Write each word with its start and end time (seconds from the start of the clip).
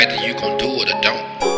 Either 0.00 0.14
you 0.24 0.32
gon' 0.32 0.56
do 0.58 0.68
it 0.80 0.94
or 0.94 1.00
don't. 1.00 1.57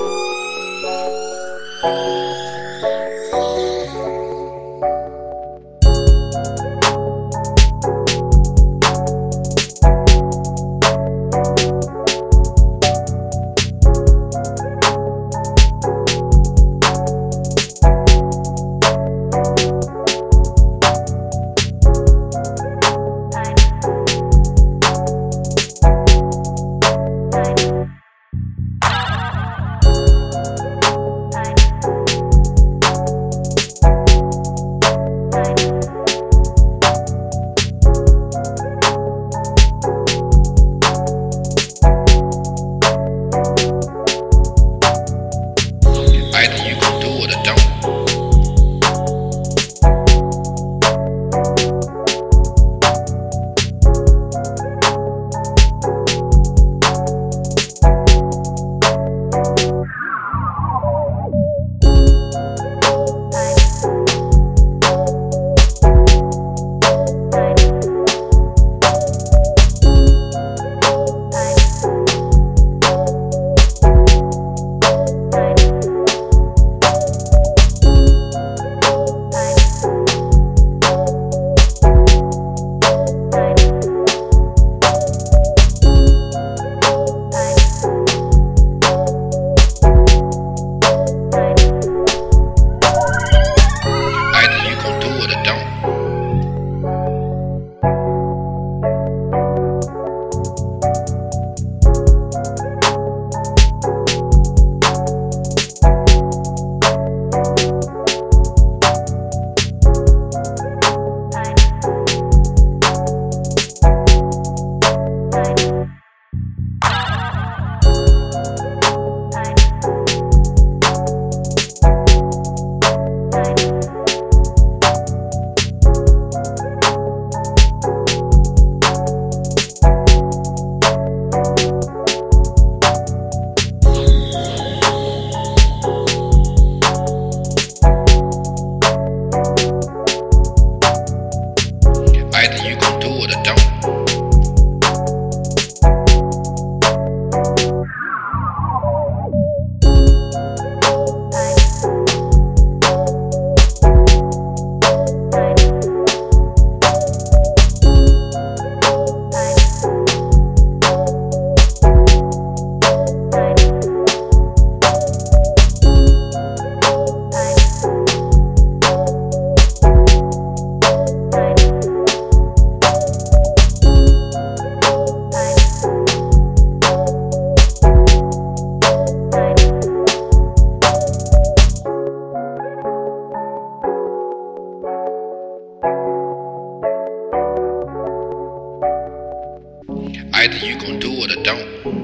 You 190.83 190.99
do 190.99 191.13
it 191.13 191.37
or 191.37 191.43
don't. 191.43 192.00